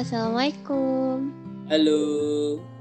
[0.00, 1.28] assalamualaikum.
[1.68, 2.00] Halo,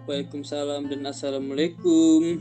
[0.08, 2.40] waalaikumsalam dan assalamualaikum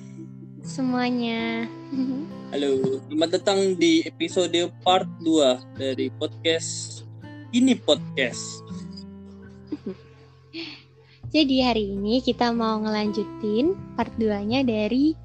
[0.63, 1.67] semuanya.
[2.55, 4.55] Halo, selamat datang di episode
[4.87, 7.03] part 2 dari podcast
[7.51, 8.63] ini podcast.
[11.35, 15.19] Jadi hari ini kita mau ngelanjutin part 2-nya dari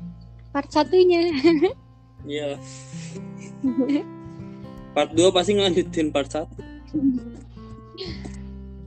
[0.50, 1.30] part satunya.
[2.24, 2.56] Iya.
[4.96, 6.48] part 2 pasti ngelanjutin part 1.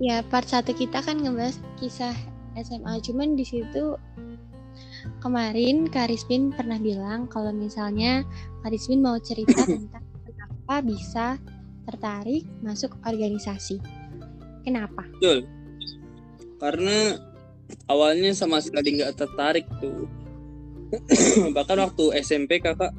[0.03, 2.17] Ya, part 1 kita kan ngebahas kisah
[2.57, 3.97] SMA, cuman di situ
[5.21, 8.25] kemarin Karismin pernah bilang kalau misalnya
[8.65, 11.27] Karismin mau cerita tentang kenapa bisa
[11.85, 13.79] tertarik masuk organisasi.
[14.67, 15.07] Kenapa?
[15.21, 15.57] Betul
[16.57, 17.21] karena
[17.91, 20.09] awalnya sama sekali nggak tertarik tuh
[21.57, 22.95] bahkan waktu SMP kakak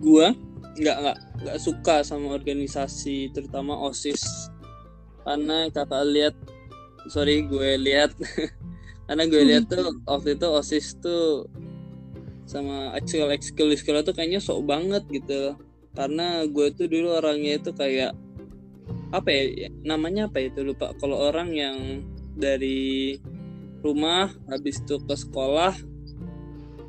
[0.00, 0.34] gua
[0.74, 4.50] nggak nggak nggak suka sama organisasi terutama osis
[5.24, 6.36] karena kakak lihat
[7.08, 8.12] sorry gue lihat.
[9.04, 11.44] Karena gue lihat tuh waktu itu osis tuh
[12.48, 15.60] sama ekskul ekskul sekolah tuh kayaknya sok banget gitu.
[15.92, 18.16] Karena gue tuh dulu orangnya itu kayak
[19.12, 20.96] apa ya namanya apa itu lupa.
[20.96, 22.00] Kalau orang yang
[22.32, 23.20] dari
[23.84, 25.76] rumah habis itu ke sekolah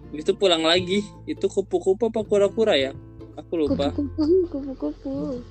[0.08, 2.92] habis itu pulang lagi itu kupu-kupu apa kura-kura ya?
[3.36, 3.92] Aku lupa.
[3.92, 5.44] Kupu-kupu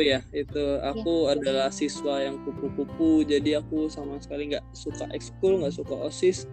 [0.00, 0.20] ya.
[0.30, 1.38] Itu aku ya.
[1.38, 6.46] adalah siswa yang kupu-kupu jadi aku sama sekali nggak suka ekskul nggak suka osis.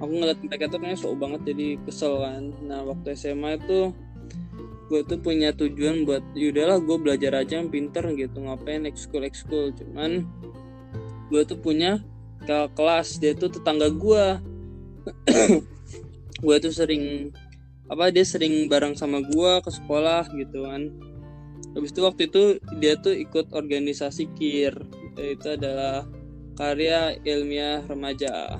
[0.00, 2.42] Aku ngeliat mereka tuh kayaknya sok banget jadi kesel kan.
[2.64, 3.92] Nah waktu SMA itu
[4.90, 8.40] gue tuh punya tujuan buat yaudahlah gue belajar aja yang pinter gitu.
[8.40, 9.76] Ngapain ekskul ekskul?
[9.76, 10.24] Cuman
[11.30, 12.02] gue tuh punya
[12.42, 14.24] ke kelas dia tuh tetangga gue
[16.44, 17.30] gue tuh sering
[17.90, 20.88] apa dia sering bareng sama gue ke sekolah gitu kan
[21.74, 22.42] habis itu waktu itu
[22.82, 24.74] dia tuh ikut organisasi KIR.
[25.16, 26.06] Itu adalah
[26.58, 28.58] karya ilmiah remaja.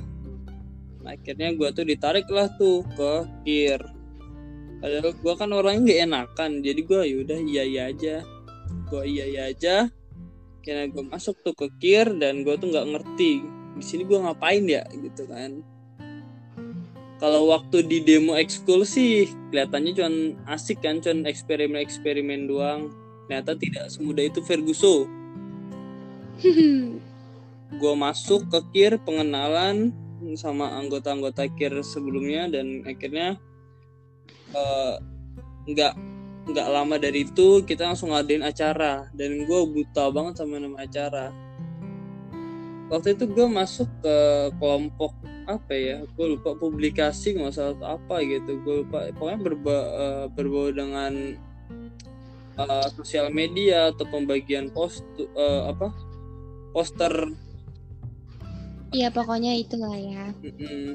[1.00, 3.12] Nah, akhirnya gue tuh ditarik lah tuh ke
[3.46, 3.82] KIR.
[4.80, 8.16] Padahal gue kan orangnya gak enakan jadi gue yaudah iya iya aja.
[8.88, 9.76] Gue iya iya aja.
[10.64, 13.40] Karena gue masuk tuh ke kir dan gue tuh nggak ngerti
[13.76, 14.84] di sini gue ngapain ya?
[14.92, 15.64] Gitu kan.
[17.20, 20.10] Kalau waktu di demo ekskul sih kelihatannya cuma
[20.48, 22.88] asik kan cuma eksperimen eksperimen doang
[23.30, 25.06] ternyata tidak semudah itu Ferguso
[27.80, 29.94] gue masuk ke kir pengenalan
[30.34, 33.38] sama anggota-anggota kir sebelumnya dan akhirnya
[34.50, 34.98] uh,
[35.70, 35.94] nggak
[36.50, 41.30] nggak lama dari itu kita langsung ngadain acara dan gue buta banget sama nama acara.
[42.90, 44.16] Waktu itu gue masuk ke
[44.58, 45.14] kelompok
[45.46, 46.02] apa ya?
[46.18, 48.58] Gue lupa publikasi nggak salah apa gitu.
[48.66, 51.38] Gue lupa pokoknya berba, uh, berbau dengan
[52.60, 55.92] uh, sosial media atau pembagian post uh, apa
[56.76, 57.32] poster.
[58.90, 60.34] Iya pokoknya itulah ya.
[60.42, 60.88] Mm -mm.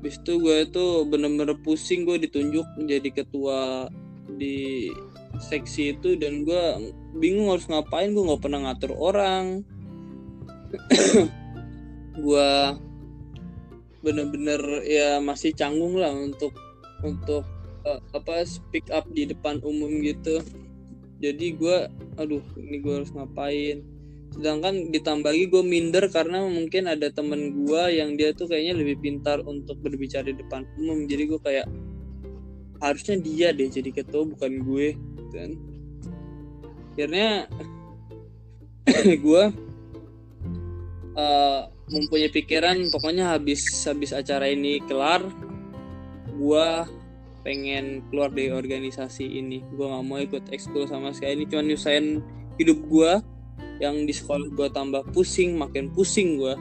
[0.00, 3.88] Habis itu gue itu bener-bener pusing gue ditunjuk menjadi ketua
[4.36, 4.88] di
[5.40, 9.64] seksi itu dan gue bingung harus ngapain gue nggak pernah ngatur orang.
[12.24, 12.50] Gue
[14.00, 16.56] bener-bener ya masih canggung lah untuk
[17.04, 17.44] untuk
[17.86, 20.40] uh, apa speak up di depan umum gitu.
[21.20, 23.84] Jadi gue aduh ini gue harus ngapain?
[24.30, 29.42] Sedangkan ditambahi gue minder karena mungkin ada temen gue yang dia tuh kayaknya lebih pintar
[29.44, 31.04] untuk berbicara di depan umum.
[31.04, 31.66] Jadi gue kayak
[32.80, 34.96] harusnya dia deh jadi ketua bukan gue
[35.36, 35.52] dan
[36.96, 37.46] akhirnya
[39.24, 39.44] gue
[41.14, 41.60] uh,
[41.92, 45.20] mempunyai pikiran pokoknya habis habis acara ini kelar
[46.40, 46.68] gue
[47.40, 49.64] pengen keluar dari organisasi ini.
[49.74, 51.42] Gue nggak mau ikut ekskul sama sekali.
[51.42, 52.06] Ini cuma nyusahin
[52.60, 53.12] hidup gue
[53.80, 56.52] yang di sekolah gue tambah pusing makin pusing gue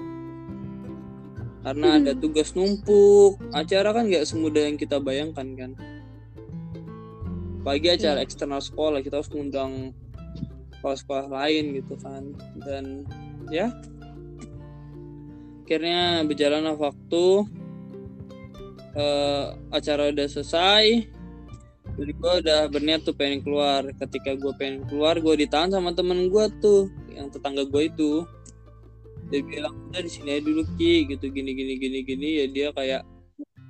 [1.59, 1.97] karena hmm.
[2.03, 3.35] ada tugas numpuk.
[3.51, 5.71] Acara kan nggak semudah yang kita bayangkan kan?
[7.67, 8.25] Pagi acara yeah.
[8.25, 9.91] eksternal sekolah kita harus mengundang
[10.79, 12.31] sekolah-sekolah lain gitu kan.
[12.63, 13.03] Dan
[13.51, 13.67] ya
[15.67, 17.45] akhirnya berjalan waktu
[18.95, 21.05] uh, acara udah selesai.
[21.99, 23.83] Jadi gue udah berniat tuh pengen keluar.
[23.97, 28.23] Ketika gue pengen keluar gue ditahan sama temen gue tuh yang tetangga gue itu.
[29.29, 31.11] Dia bilang udah di sini aja dulu ki.
[31.11, 32.29] Gitu gini gini gini gini.
[32.39, 33.03] Ya dia kayak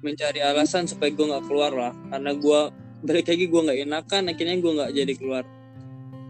[0.05, 1.93] mencari alasan supaya gue nggak keluar lah.
[2.13, 2.59] Karena gue
[2.99, 5.43] balik lagi gue nggak enakan akhirnya gue nggak jadi keluar.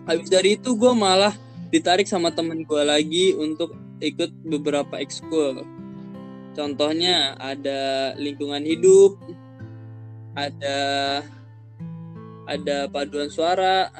[0.08, 1.32] Habis dari itu gue malah
[1.72, 3.72] ditarik sama temen gue lagi untuk
[4.04, 5.64] ikut beberapa ekskul
[6.54, 9.18] contohnya ada lingkungan hidup
[10.34, 10.78] ada
[12.48, 13.90] ada paduan suara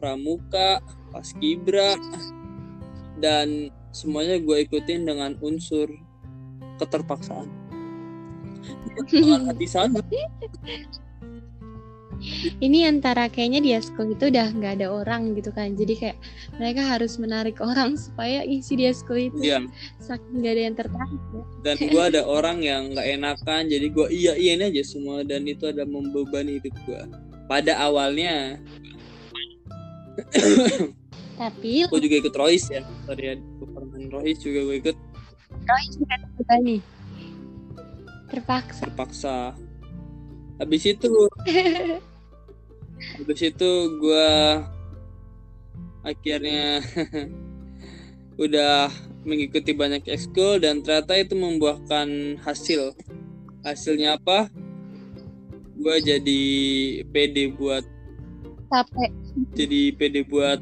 [0.00, 0.80] pramuka
[1.12, 1.98] paskibra
[3.20, 5.90] dan semuanya gue ikutin dengan unsur
[6.80, 7.48] keterpaksaan.
[9.08, 10.04] Dengan hati sadar
[12.60, 15.72] ini antara kayaknya di school itu udah nggak ada orang gitu kan.
[15.74, 16.16] Jadi kayak
[16.60, 19.64] mereka harus menarik orang supaya isi di school itu Iya.
[20.00, 21.42] saking nggak ada yang tertarik ya.
[21.64, 25.64] dan gue ada orang yang nggak enakan jadi gue iya iyain aja semua dan itu
[25.68, 27.02] ada membebani hidup gue
[27.48, 28.60] pada awalnya.
[31.40, 32.82] Tapi gue juga ikut Royce ya.
[33.08, 34.96] Sorry ya Superman Royce juga gue ikut.
[35.66, 36.78] Roy juga terbebani
[38.30, 38.82] terpaksa.
[38.86, 39.36] Terpaksa.
[40.62, 41.10] Habis itu
[43.16, 43.70] habis itu
[44.00, 44.28] gue
[46.04, 46.80] akhirnya
[48.44, 48.88] udah
[49.24, 52.96] mengikuti banyak ekskul dan ternyata itu membuahkan hasil.
[53.60, 54.48] Hasilnya apa?
[55.76, 56.42] Gue jadi
[57.12, 57.84] pede buat
[58.72, 59.12] capek.
[59.52, 60.60] Jadi pede buat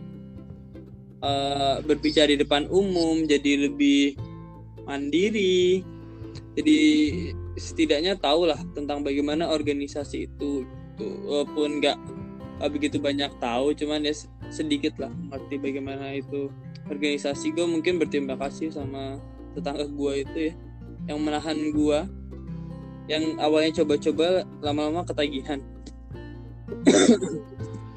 [1.23, 4.19] eh, berbicara di depan umum jadi lebih
[4.87, 5.87] mandiri.
[6.59, 6.79] Jadi
[7.55, 10.67] setidaknya tahu lah tentang bagaimana organisasi itu
[10.99, 11.07] gitu.
[11.27, 11.99] walaupun nggak
[12.67, 16.51] begitu banyak tahu cuman ya se- sedikit lah ngerti bagaimana itu
[16.91, 19.23] organisasi gue mungkin berterima kasih sama
[19.55, 20.55] tetangga gue itu ya
[21.07, 21.99] yang menahan gue
[23.09, 25.59] yang awalnya coba-coba lama-lama ketagihan.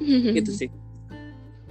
[0.02, 0.70] Gitu sih.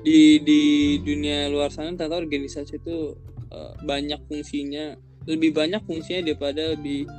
[0.02, 0.62] Di di
[1.02, 3.18] dunia luar sana ternyata organisasi itu
[3.52, 4.96] eh, banyak fungsinya
[5.28, 7.10] lebih banyak fungsinya daripada lebih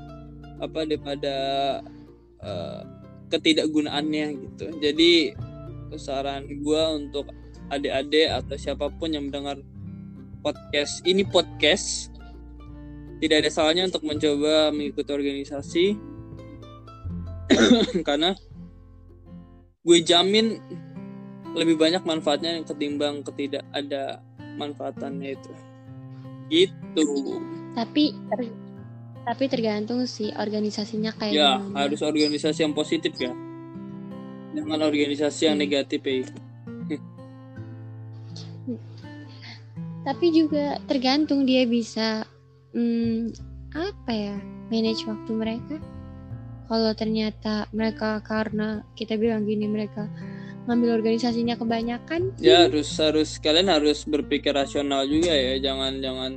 [0.62, 1.36] apa daripada
[2.40, 2.80] eh,
[3.28, 4.66] ketidakgunaannya gitu.
[4.78, 5.36] Jadi
[5.98, 7.28] saran gua untuk
[7.72, 9.56] adik-adik atau siapa pun yang mendengar
[10.42, 12.12] podcast ini podcast
[13.22, 15.86] tidak ada salahnya untuk mencoba mengikuti organisasi.
[18.08, 18.34] Karena
[19.86, 20.58] gue jamin
[21.54, 24.18] lebih banyak manfaatnya ketimbang ketidak ada
[24.58, 25.52] manfaatannya itu.
[26.50, 27.06] Gitu.
[27.78, 28.58] Tapi ter-
[29.22, 31.86] tapi tergantung sih organisasinya kayak ya gimana.
[31.86, 33.30] harus organisasi yang positif ya
[34.52, 35.64] jangan organisasi yang Hmm.
[35.64, 36.22] negatif ya
[40.02, 42.26] tapi juga tergantung dia bisa
[42.74, 43.30] hmm,
[43.72, 44.36] apa ya
[44.68, 45.76] manage waktu mereka.
[46.66, 50.08] Kalau ternyata mereka karena kita bilang gini mereka
[50.62, 55.58] ngambil organisasinya kebanyakan ya harus harus kalian harus berpikir rasional juga ya.
[55.62, 56.30] Jangan jangan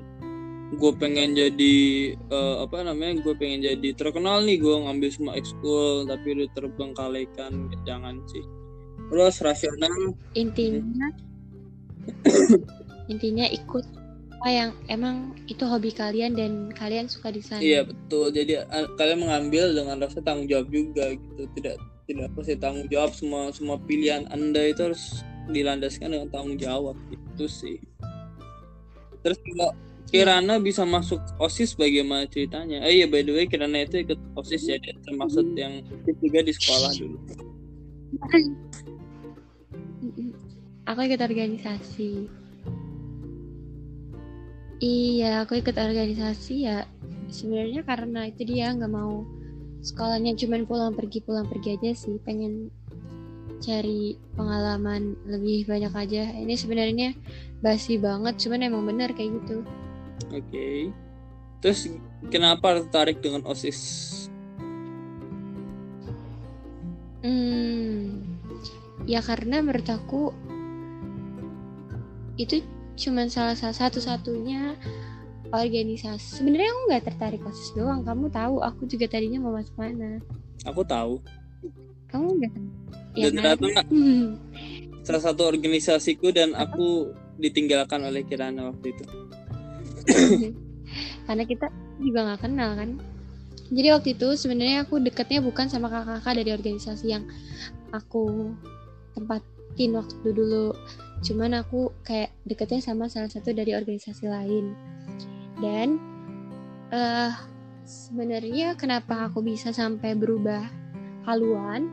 [0.75, 1.75] gue pengen jadi
[2.15, 7.71] eh, apa namanya gue pengen jadi terkenal nih gue ngambil semua ekskul tapi udah terbengkalaikan
[7.87, 8.43] jangan sih
[9.09, 11.07] terus rasional intinya
[13.07, 13.85] intinya ikut
[14.35, 18.29] apa yang emang itu hobi kalian dan kalian suka di sana Iya betul.
[18.29, 21.49] Jadi a- kalian mengambil dengan rasa tanggung jawab juga gitu.
[21.57, 21.75] Tidak
[22.05, 27.45] tidak pasti tanggung jawab semua semua pilihan anda itu harus dilandaskan dengan tanggung jawab itu
[27.49, 27.81] sih.
[29.25, 29.73] Terus kalau
[30.05, 32.85] Kirana bisa masuk osis bagaimana ceritanya?
[32.85, 34.77] Eh iya by the way Kirana itu ikut osis ya.
[34.77, 37.17] Dia termasuk yang ikut juga di sekolah dulu.
[40.85, 42.29] Aku ikut organisasi.
[44.77, 46.85] Iya aku ikut organisasi ya.
[47.31, 49.25] Sebenarnya karena itu dia nggak mau
[49.81, 52.21] sekolahnya cuman pulang pergi pulang pergi aja sih.
[52.21, 52.69] Pengen
[53.65, 56.29] cari pengalaman lebih banyak aja.
[56.37, 57.17] Ini sebenarnya
[57.65, 59.65] basi banget cuman emang bener kayak gitu
[60.31, 60.91] Oke.
[61.63, 61.89] Terus
[62.29, 64.11] kenapa tertarik dengan osis?
[67.25, 68.21] Hmm,
[69.09, 70.29] ya karena menurut aku
[72.37, 72.61] itu
[72.95, 74.77] cuman salah satu-satunya
[75.49, 76.41] organisasi.
[76.41, 78.03] Sebenarnya aku nggak tertarik osis doang.
[78.03, 80.19] Kamu tahu, aku juga tadinya mau masuk mana.
[80.67, 81.23] Aku tahu.
[82.11, 82.53] Kamu nggak?
[83.15, 83.57] Ya Dan kan?
[83.57, 84.37] ternyata Hmm.
[85.05, 89.05] salah satu organisasiku dan aku ditinggalkan oleh Kirana waktu itu.
[91.25, 91.67] karena kita
[91.99, 92.89] juga nggak kenal kan.
[93.73, 97.25] Jadi waktu itu sebenarnya aku deketnya bukan sama kakak-kakak dari organisasi yang
[97.89, 98.53] aku
[99.17, 100.69] tempatin waktu dulu.
[101.25, 104.77] Cuman aku kayak deketnya sama salah satu dari organisasi lain.
[105.57, 105.97] Dan
[106.93, 107.33] eh
[107.85, 110.61] sebenarnya kenapa aku bisa sampai berubah
[111.25, 111.89] haluan?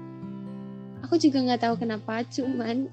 [1.08, 2.20] Aku juga nggak tahu kenapa.
[2.28, 2.84] Cuman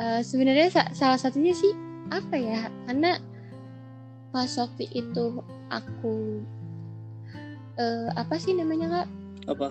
[0.00, 1.76] eh, sebenarnya sa- salah satunya sih
[2.08, 2.72] apa ya?
[2.88, 3.20] Karena
[4.34, 6.42] pas waktu itu aku
[7.78, 9.08] eh, apa sih namanya kak?
[9.46, 9.68] Apa?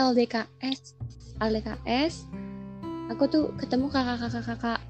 [0.00, 0.96] LDKS
[1.36, 2.24] LDKS
[3.12, 4.80] aku tuh ketemu kakak-kakak-kakak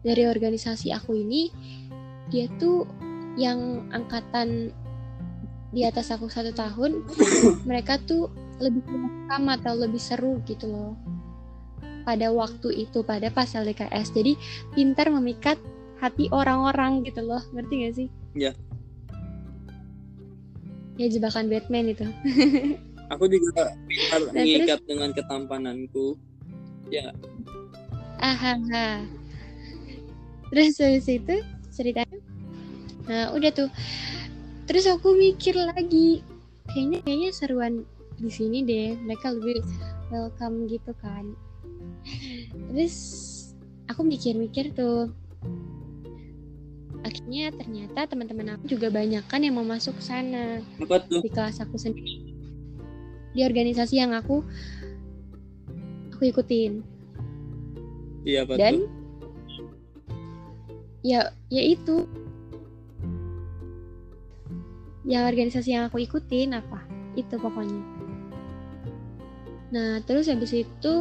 [0.00, 1.52] dari organisasi aku ini.
[2.32, 2.88] Dia tuh
[3.36, 4.72] yang angkatan
[5.68, 7.04] di atas aku satu tahun
[7.68, 8.32] mereka tuh
[8.64, 10.96] lebih rekam atau lebih seru gitu loh.
[12.08, 14.40] Pada waktu itu pada pas LDKS jadi
[14.72, 15.60] pintar memikat
[16.00, 17.44] hati orang-orang gitu loh.
[17.52, 18.52] Ngerti gak sih Iya.
[21.00, 22.04] ya jebakan Batman itu
[23.12, 23.76] Aku juga
[24.08, 26.16] Nah, mengikat dengan ketampananku.
[26.88, 27.12] Ya?
[28.16, 29.04] Ahaha.
[30.48, 31.36] Terus habis itu
[31.72, 32.20] ceritanya,
[33.08, 33.68] nah udah tuh.
[34.68, 36.24] Terus aku mikir lagi,
[36.72, 37.74] kayaknya kayaknya seruan
[38.16, 38.96] di sini deh.
[38.96, 39.60] Mereka lebih
[40.12, 41.36] welcome gitu kan.
[42.72, 42.96] Terus
[43.88, 45.12] aku mikir-mikir tuh.
[47.12, 50.64] Akhirnya ternyata teman-teman aku juga banyak kan yang mau masuk ke sana.
[50.80, 51.20] Apa tuh?
[51.20, 52.32] di kelas aku sendiri.
[53.36, 54.40] Di organisasi yang aku
[56.16, 56.80] aku ikutin.
[58.24, 58.88] Iya, apa dan tuh?
[61.04, 62.08] ya ya itu.
[65.04, 66.80] Yang organisasi yang aku ikutin apa?
[67.12, 67.84] Itu pokoknya.
[69.68, 70.94] Nah terus habis itu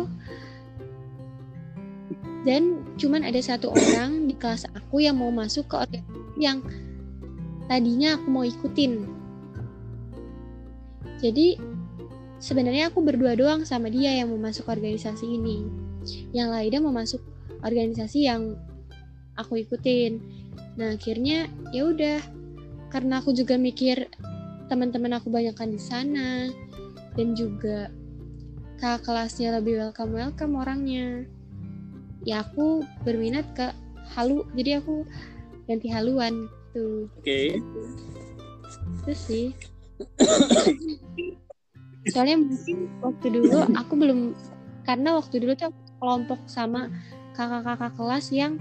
[2.41, 6.57] dan cuman ada satu orang di kelas aku yang mau masuk ke organisasi yang
[7.69, 9.05] tadinya aku mau ikutin.
[11.21, 11.55] Jadi
[12.41, 15.69] sebenarnya aku berdua doang sama dia yang mau masuk organisasi ini.
[16.33, 17.21] Yang lainnya mau masuk
[17.61, 18.57] organisasi yang
[19.37, 20.17] aku ikutin.
[20.81, 22.19] Nah akhirnya ya udah.
[22.91, 24.11] Karena aku juga mikir
[24.67, 26.51] teman-teman aku banyakkan di sana
[27.15, 27.87] dan juga
[28.83, 31.23] kakak kelasnya lebih welcome welcome orangnya
[32.27, 33.71] ya aku berminat ke
[34.13, 34.45] halu.
[34.57, 35.05] Jadi aku
[35.65, 37.57] ganti haluan tuh Oke.
[39.01, 39.45] itu sih.
[42.09, 44.19] Soalnya mungkin waktu dulu aku belum
[44.85, 46.89] karena waktu dulu tuh kelompok sama
[47.37, 48.57] kakak-kakak kelas yang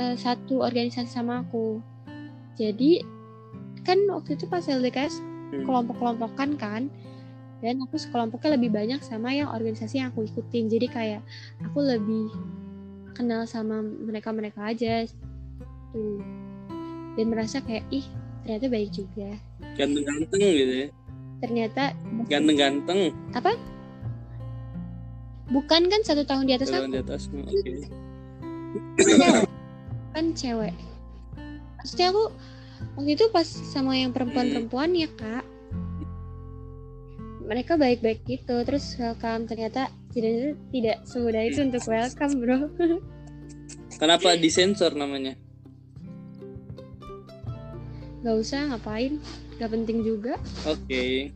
[0.00, 1.84] eh, satu organisasi sama aku.
[2.56, 3.04] Jadi
[3.84, 5.64] kan waktu itu pas LDKS Hmm.
[5.64, 6.92] kelompok-kelompokan kan
[7.58, 10.70] dan aku sekelompoknya lebih banyak sama yang organisasi yang aku ikutin.
[10.70, 11.22] Jadi kayak
[11.62, 12.30] aku lebih
[13.18, 15.06] kenal sama mereka-mereka aja.
[15.90, 16.22] Tuh
[17.18, 18.06] dan merasa kayak ih
[18.46, 19.28] ternyata baik juga.
[19.74, 20.88] Ganteng-ganteng gitu ya.
[21.38, 21.94] ternyata
[22.30, 23.10] Ganteng-ganteng.
[23.34, 23.58] apa?
[25.50, 27.10] Bukan kan satu tahun di atas Jalan di aku?
[27.10, 27.22] atas.
[27.26, 27.72] Oke.
[29.02, 29.46] cewek
[30.14, 30.74] kan cewek.
[31.82, 32.24] Maksudnya aku
[32.94, 35.42] waktu itu pas sama yang perempuan-perempuan ya kak
[37.48, 38.60] mereka baik-baik gitu.
[38.62, 39.48] Terus welcome.
[39.48, 42.58] Ternyata tidak tidak semudah itu untuk welcome bro.
[44.00, 45.34] Kenapa disensor namanya?
[48.18, 49.22] nggak usah ngapain?
[49.56, 50.34] Nggak penting juga.
[50.68, 51.32] Oke.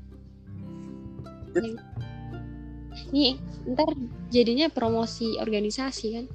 [3.13, 3.39] nih.
[3.63, 3.95] Ntar
[4.35, 6.27] jadinya promosi organisasi kan?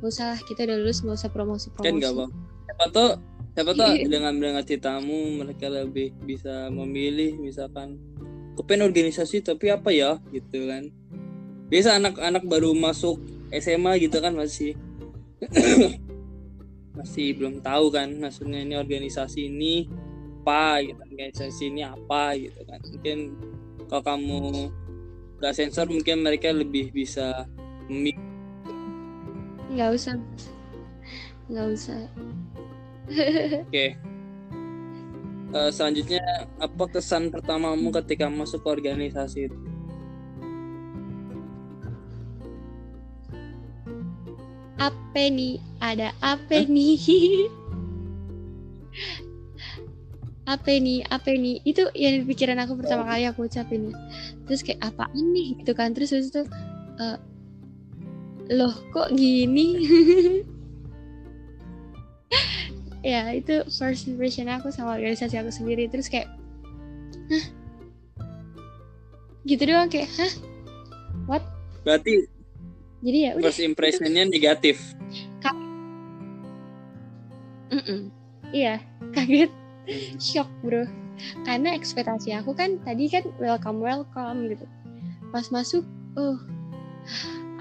[0.00, 2.26] Nggak usah kita udah lulus nggak usah promosi promosi Kan nggak apa.
[2.70, 3.10] Siapa tuh
[3.50, 4.06] siapa tuh Iya.
[4.06, 7.98] dengan dengan citamu mereka lebih bisa memilih misalkan
[8.66, 10.88] pengen organisasi tapi apa ya gitu kan.
[11.70, 13.22] Biasa anak-anak baru masuk
[13.54, 14.74] SMA gitu kan masih
[16.98, 19.86] masih belum tahu kan maksudnya ini organisasi ini
[20.42, 22.80] apa gitu organisasi ini apa gitu kan.
[22.82, 23.18] Mungkin
[23.86, 24.38] kalau kamu
[25.40, 27.48] gak sensor mungkin mereka lebih bisa
[27.88, 28.20] memilih
[29.70, 30.14] nggak usah
[31.46, 32.00] nggak usah.
[33.66, 33.94] Oke.
[35.50, 36.22] Eh, selanjutnya
[36.62, 39.58] apa kesan pertamamu ketika masuk ke organisasi itu?
[45.10, 45.58] apa nih?
[45.82, 46.96] Ada apa nih?
[50.46, 51.02] Apa nih?
[51.10, 51.60] Apa nih?
[51.66, 53.90] Itu yang di pikiran aku pertama kali aku ucapin
[54.46, 55.58] terus kayak apa nih?
[55.58, 55.90] Gitu kan.
[55.92, 56.46] Terus itu
[57.02, 57.18] eh,
[58.54, 59.82] loh kok gini
[63.00, 66.28] ya itu first impression aku sama organisasi aku sendiri terus kayak
[67.32, 67.46] hah
[69.48, 70.32] gitu doang kayak hah
[71.24, 71.44] what
[71.80, 72.28] Berarti
[73.00, 74.76] jadi ya udah first impressionnya negatif.
[77.70, 78.10] Mm-mm.
[78.50, 78.82] Iya,
[79.14, 79.50] kaget,
[80.18, 80.84] shock bro.
[81.46, 84.66] Karena ekspektasi aku kan tadi kan welcome welcome gitu.
[85.30, 85.86] Pas masuk,
[86.18, 86.38] uh,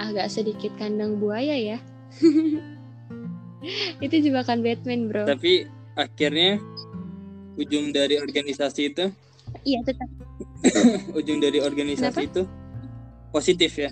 [0.01, 1.77] agak sedikit kandang buaya ya.
[4.05, 5.23] itu jebakan Batman bro.
[5.27, 5.67] Tapi
[5.99, 6.59] akhirnya
[7.59, 9.05] ujung dari organisasi itu,
[9.65, 10.09] Iya tetap.
[11.19, 12.43] ujung dari organisasi itu
[13.33, 13.91] positif ya.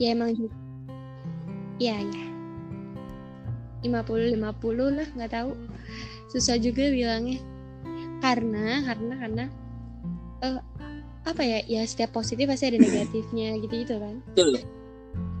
[0.00, 0.56] Ya emang gitu.
[1.78, 2.24] Iya ya.
[3.82, 5.52] 50 50 lah nggak tahu.
[6.30, 7.38] Susah juga bilangnya.
[8.22, 9.44] Karena karena karena
[10.42, 10.58] eh
[11.22, 14.16] apa ya ya setiap positif pasti ada negatifnya gitu gitu kan.
[14.34, 14.58] Betul.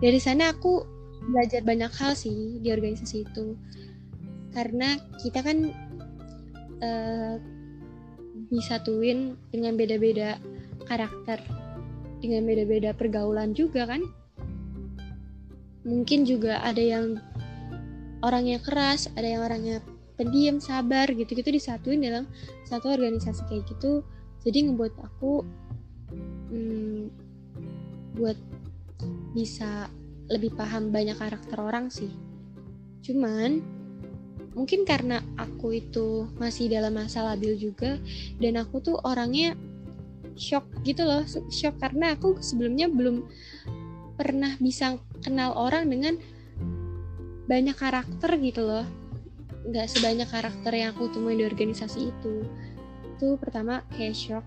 [0.04, 0.84] dari sana aku
[1.30, 3.54] belajar banyak hal sih di organisasi itu.
[4.52, 5.70] Karena kita kan
[6.82, 7.36] eh,
[8.52, 10.36] disatuin dengan beda-beda
[10.84, 11.40] karakter
[12.20, 14.02] dengan beda-beda pergaulan juga kan.
[15.82, 17.18] Mungkin juga ada yang
[18.22, 19.82] orangnya keras ada yang orangnya
[20.14, 22.24] pendiam sabar gitu-gitu disatuin dalam
[22.68, 24.06] satu organisasi kayak gitu.
[24.46, 25.42] Jadi ngebuat aku
[26.50, 27.10] hmm,
[28.18, 28.38] buat
[29.34, 29.90] bisa
[30.32, 32.08] lebih paham banyak karakter orang sih.
[33.04, 33.60] Cuman
[34.56, 38.00] mungkin karena aku itu masih dalam masa labil juga
[38.40, 39.56] dan aku tuh orangnya
[40.36, 43.24] shock gitu loh shock karena aku sebelumnya belum
[44.16, 46.14] pernah bisa kenal orang dengan
[47.48, 48.86] banyak karakter gitu loh.
[49.68, 52.46] Nggak sebanyak karakter yang aku temui di organisasi itu.
[53.14, 54.44] Itu pertama kayak shock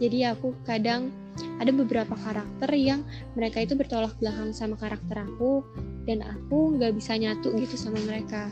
[0.00, 1.12] jadi aku kadang
[1.60, 3.04] ada beberapa karakter yang
[3.36, 5.64] mereka itu bertolak belakang sama karakter aku
[6.08, 8.48] dan aku nggak bisa nyatu gitu sama mereka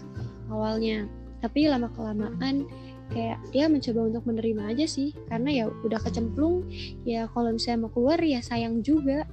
[0.52, 1.08] awalnya
[1.40, 2.64] tapi lama kelamaan
[3.12, 6.64] kayak dia mencoba untuk menerima aja sih karena ya udah kecemplung
[7.04, 9.28] ya kalau misalnya mau keluar ya sayang juga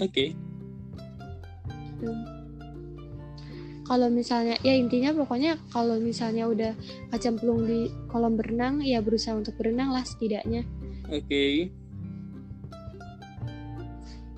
[0.00, 0.28] oke okay.
[1.94, 2.12] Gitu.
[3.88, 6.72] kalau misalnya ya intinya pokoknya kalau misalnya udah
[7.08, 10.68] kecemplung di kolam berenang ya berusaha untuk berenang lah setidaknya
[11.08, 11.24] oke.
[11.24, 11.72] Okay.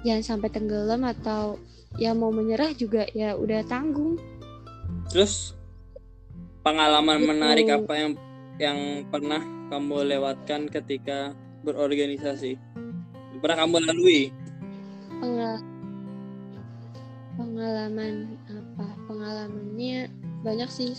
[0.06, 1.58] jangan sampai tenggelam atau
[1.99, 4.14] ya mau menyerah juga ya udah tanggung.
[5.11, 5.58] Terus
[6.62, 7.28] pengalaman gitu.
[7.35, 8.12] menarik apa yang
[8.62, 8.78] yang
[9.11, 11.35] pernah kamu lewatkan ketika
[11.66, 12.54] berorganisasi?
[13.42, 14.30] Pernah kamu lalui?
[15.18, 15.58] Pengal
[17.35, 18.14] pengalaman
[18.46, 18.87] apa?
[19.11, 20.06] Pengalamannya
[20.46, 20.94] banyak sih.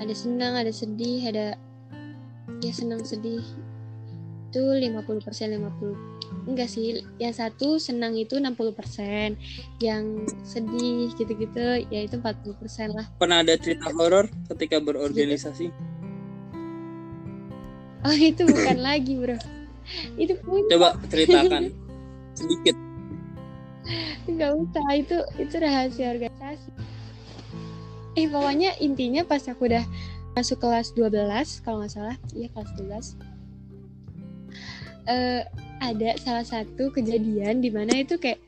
[0.00, 1.46] Ada senang ada sedih ada
[2.64, 3.44] ya senang sedih
[4.48, 9.36] itu 50% 50 enggak sih yang satu senang itu 60%
[9.84, 13.06] yang sedih gitu-gitu ya itu 40% lah.
[13.20, 15.68] Pernah ada cerita horor ketika berorganisasi?
[18.08, 19.36] Oh itu bukan lagi bro.
[20.16, 21.68] Itu punya coba ceritakan
[22.32, 22.76] sedikit.
[24.24, 26.70] Nggak usah itu itu rahasia organisasi.
[28.16, 29.84] Eh pokoknya intinya pas aku udah
[30.32, 31.12] masuk kelas 12
[31.60, 32.16] kalau nggak salah.
[32.32, 33.27] Iya kelas 12
[35.08, 35.42] uh,
[35.80, 38.38] ada salah satu kejadian di mana itu kayak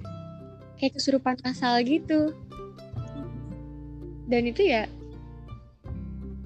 [0.76, 2.36] kayak kesurupan asal gitu.
[4.30, 4.86] Dan itu ya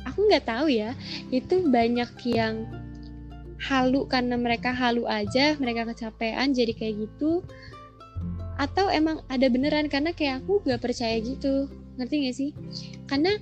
[0.09, 0.97] aku nggak tahu ya
[1.29, 2.65] itu banyak yang
[3.61, 7.43] halu karena mereka halu aja mereka kecapean jadi kayak gitu.
[8.55, 11.67] Atau emang ada beneran karena kayak aku gak percaya gitu.
[11.99, 12.51] Ngerti gak sih?
[13.11, 13.35] Karena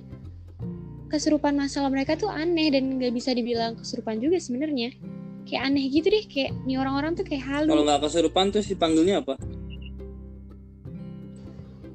[1.13, 4.97] kesurupan masalah mereka tuh aneh dan nggak bisa dibilang kesurupan juga sebenarnya
[5.43, 7.69] kayak aneh gitu deh kayak nih orang-orang tuh kayak halu.
[7.69, 9.35] Kalau nggak kesurupan tuh si panggilnya apa?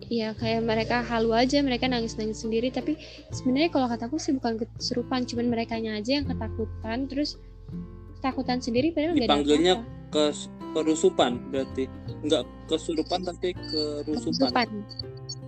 [0.08, 2.72] Iya kayak mereka halu aja mereka nangis-nangis sendiri.
[2.72, 2.96] Tapi
[3.32, 7.08] sebenarnya kalau kataku sih bukan kesurupan cuman mereka aja yang ketakutan.
[7.08, 7.36] Terus
[8.20, 9.74] ketakutan sendiri padahal nggak dipanggilnya
[10.08, 10.24] ke
[10.72, 11.84] kerusupan berarti.
[12.24, 14.08] Nggak kesurupan tapi kerusupan.
[14.16, 14.68] Kesusupan.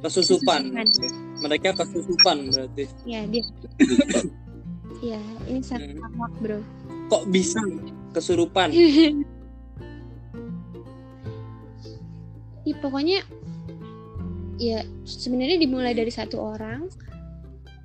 [0.04, 1.12] Kesusupan, kesusupan.
[1.40, 2.84] mereka kesusupan berarti.
[3.08, 3.44] Iya dia.
[5.00, 5.16] Iya
[5.48, 6.44] ini sangat hmm.
[6.44, 6.60] bro
[7.10, 7.60] kok bisa
[8.14, 8.70] kesurupan?
[12.60, 13.24] Ya, pokoknya
[14.60, 16.92] ya sebenarnya dimulai dari satu orang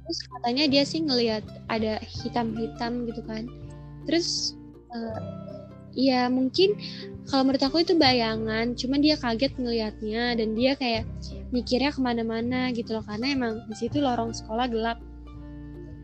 [0.06, 3.50] terus katanya dia sih ngelihat ada hitam-hitam gitu kan.
[4.06, 4.54] Terus
[4.94, 5.20] uh,
[5.98, 6.78] ya mungkin
[7.26, 11.10] kalau menurut aku itu bayangan cuman dia kaget ngelihatnya dan dia kayak
[11.50, 15.02] mikirnya ke mana-mana gitu loh karena emang di situ lorong sekolah gelap.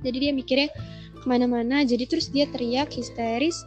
[0.01, 0.73] Jadi dia mikirnya
[1.21, 1.85] ke mana-mana.
[1.85, 3.63] Jadi terus dia teriak histeris.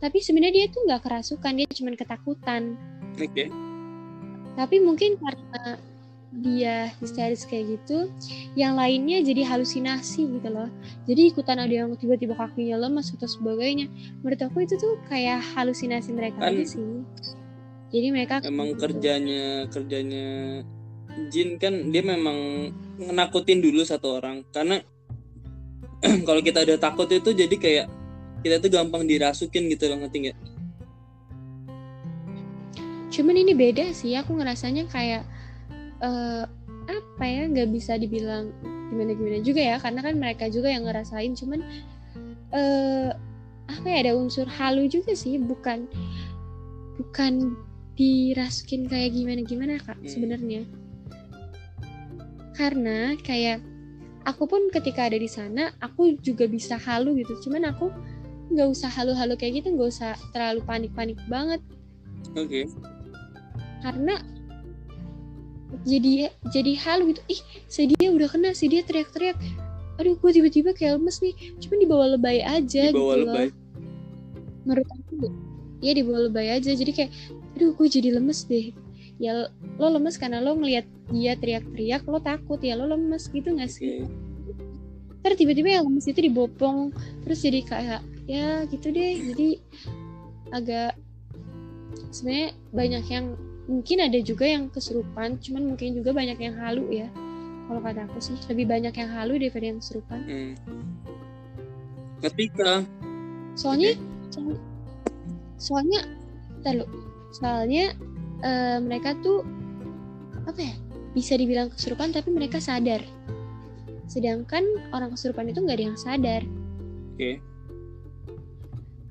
[0.00, 2.74] Tapi sebenarnya dia tuh nggak kerasukan dia cuma ketakutan.
[3.14, 3.30] Oke.
[3.30, 3.48] Okay.
[4.54, 5.82] tapi mungkin karena
[6.34, 8.10] dia histeris kayak gitu
[8.58, 10.66] yang lainnya jadi halusinasi gitu loh.
[11.06, 13.86] Jadi ikutan ada yang tiba-tiba kakinya lemas atau sebagainya.
[14.22, 17.06] Menurut aku itu tuh kayak halusinasi mereka kan, aja sih.
[17.94, 18.82] Jadi mereka emang gitu.
[18.82, 20.26] kerjanya kerjanya
[21.30, 24.42] jin kan dia memang menakutin dulu satu orang.
[24.50, 24.82] Karena
[26.28, 27.86] kalau kita udah takut itu jadi kayak
[28.44, 30.38] kita tuh gampang dirasukin gitu loh ngerti nggak?
[33.14, 35.22] Cuman ini beda sih, aku ngerasanya kayak
[36.04, 36.44] uh,
[36.84, 38.52] apa ya nggak bisa dibilang
[38.92, 41.64] gimana gimana juga ya karena kan mereka juga yang ngerasain cuman
[42.52, 43.10] uh,
[43.70, 45.88] apa ya ada unsur halu juga sih bukan
[47.00, 47.56] bukan
[47.96, 50.10] dirasukin kayak gimana gimana kak hmm.
[50.10, 50.62] sebenarnya
[52.54, 53.58] karena kayak
[54.24, 57.36] aku pun ketika ada di sana aku juga bisa halu gitu.
[57.48, 57.92] Cuman aku
[58.52, 61.60] nggak usah halu-halu kayak gitu nggak usah terlalu panik-panik banget.
[62.34, 62.64] Oke.
[62.64, 62.64] Okay.
[63.84, 64.16] karena
[65.84, 67.20] jadi jadi halu gitu.
[67.28, 69.36] Ih si dia udah kena si dia teriak-teriak.
[70.00, 71.36] Aduh gue tiba-tiba kayak lemes nih.
[71.60, 73.46] Cuman dibawa lebay aja dibawa gitu lebay.
[73.48, 73.52] loh
[74.64, 75.28] menurut aku
[75.84, 76.72] ya dibawa lebay aja.
[76.72, 77.10] Jadi kayak
[77.54, 78.72] aduh gue jadi lemes deh
[79.22, 79.48] ya
[79.78, 82.58] lo lemes karena lo ngelihat dia teriak-teriak lo takut.
[82.60, 84.06] Ya lo lemes gitu nggak sih.
[85.22, 86.92] Ntar tiba-tiba yang lemes itu dibopong
[87.24, 89.12] terus jadi kayak ya gitu deh.
[89.32, 89.48] Jadi
[90.52, 90.98] agak
[92.10, 93.26] sebenarnya banyak yang
[93.64, 97.08] mungkin ada juga yang kesurupan cuman mungkin juga banyak yang halu ya.
[97.64, 100.20] Kalau kata aku sih lebih banyak yang halu daripada yang kesurupan.
[100.28, 100.52] Hmm.
[102.20, 102.84] Ketika
[103.56, 103.96] soalnya
[104.28, 104.60] soalnya,
[105.56, 106.00] soalnya
[106.60, 106.86] ntar lu,
[107.32, 107.96] soalnya
[108.44, 109.42] eh, mereka tuh
[110.44, 110.74] apa ya
[111.16, 113.00] bisa dibilang kesurupan tapi mereka sadar.
[114.04, 116.42] Sedangkan orang kesurupan itu nggak ada yang sadar.
[117.14, 117.40] Oke,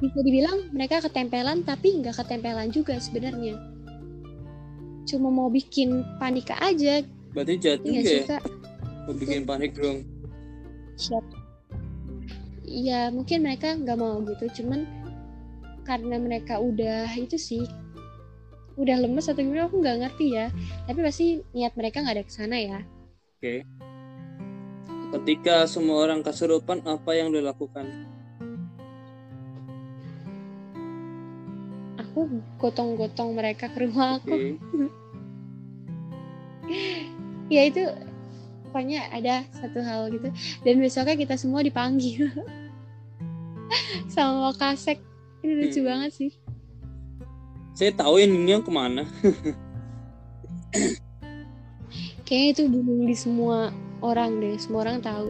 [0.04, 3.56] bisa dibilang mereka ketempelan tapi nggak ketempelan juga sebenarnya.
[5.08, 7.00] Cuma mau bikin panik aja.
[7.32, 8.12] Berarti jatuh nggak ya?
[8.12, 8.44] sih kak.
[9.08, 10.04] Mau bikin panik dong.
[11.00, 11.24] siap
[12.68, 14.62] Iya mungkin mereka nggak mau gitu.
[14.62, 14.84] Cuman
[15.88, 17.64] karena mereka udah itu sih
[18.82, 20.46] udah lemes atau gimana aku nggak ngerti ya
[20.88, 22.80] tapi pasti niat mereka nggak ada ke sana ya
[23.38, 23.56] Oke.
[25.16, 27.86] Ketika semua orang kesurupan, apa yang lo lakukan?
[32.02, 32.20] aku
[32.62, 34.50] gotong-gotong mereka ke rumah aku Oke.
[37.56, 37.82] ya itu
[38.70, 40.30] pokoknya ada satu hal gitu
[40.66, 42.30] dan besoknya kita semua dipanggil
[44.14, 45.00] sama Wakasek
[45.44, 45.84] ini lucu Hmm.
[45.84, 46.32] banget sih
[47.74, 49.04] Saya tahu ininya ke mana.
[52.24, 53.70] kayaknya itu booming di semua
[54.02, 55.30] orang deh semua orang tahu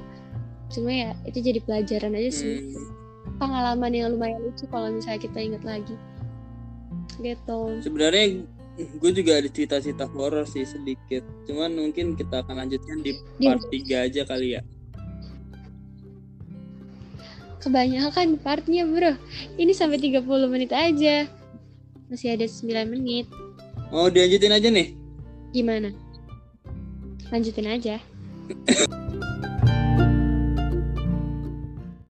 [0.71, 2.87] cuma ya itu jadi pelajaran aja sih Hmm.
[3.35, 5.95] pengalaman yang lumayan lucu kalau misalnya kita ingat lagi
[7.19, 8.45] gitu Sebenarnya
[8.79, 11.21] gue juga ada cerita-cerita horor sih sedikit.
[11.45, 14.61] Cuman mungkin kita akan lanjutkan di Di- part 3 aja kali ya.
[17.59, 19.15] kebanyakan partnya bro
[19.55, 21.27] ini sampai 30 menit aja
[22.13, 23.25] masih ada 9 menit.
[23.89, 24.93] Mau dilanjutin aja nih.
[25.49, 25.89] gimana?
[27.29, 27.97] Lanjutin aja